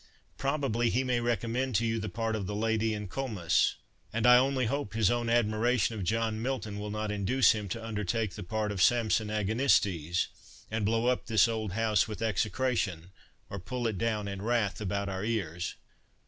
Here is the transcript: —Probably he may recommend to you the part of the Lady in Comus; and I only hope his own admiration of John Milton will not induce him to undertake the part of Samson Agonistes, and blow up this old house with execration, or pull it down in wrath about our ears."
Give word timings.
—Probably 0.39 0.89
he 0.89 1.03
may 1.03 1.19
recommend 1.19 1.75
to 1.75 1.85
you 1.85 1.99
the 1.99 2.09
part 2.09 2.35
of 2.35 2.47
the 2.47 2.55
Lady 2.55 2.95
in 2.95 3.07
Comus; 3.07 3.75
and 4.11 4.25
I 4.25 4.35
only 4.35 4.65
hope 4.65 4.95
his 4.95 5.11
own 5.11 5.29
admiration 5.29 5.93
of 5.93 6.03
John 6.03 6.41
Milton 6.41 6.79
will 6.79 6.89
not 6.89 7.11
induce 7.11 7.51
him 7.51 7.69
to 7.69 7.85
undertake 7.85 8.33
the 8.33 8.41
part 8.41 8.71
of 8.71 8.81
Samson 8.81 9.29
Agonistes, 9.29 10.29
and 10.71 10.85
blow 10.87 11.05
up 11.05 11.27
this 11.27 11.47
old 11.47 11.73
house 11.73 12.07
with 12.07 12.19
execration, 12.23 13.11
or 13.47 13.59
pull 13.59 13.85
it 13.85 13.99
down 13.99 14.27
in 14.27 14.41
wrath 14.41 14.81
about 14.81 15.07
our 15.07 15.23
ears." 15.23 15.75